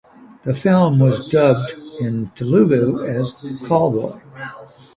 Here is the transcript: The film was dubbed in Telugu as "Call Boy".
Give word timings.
The 0.45 0.55
film 0.55 0.97
was 0.97 1.27
dubbed 1.27 1.75
in 1.99 2.31
Telugu 2.31 3.03
as 3.05 3.61
"Call 3.67 3.91
Boy". 3.91 4.19